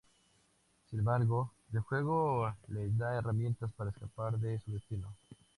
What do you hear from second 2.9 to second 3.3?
da